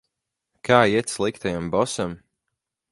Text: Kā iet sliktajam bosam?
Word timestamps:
Kā 0.69 0.79
iet 0.93 1.13
sliktajam 1.17 1.71
bosam? 1.77 2.21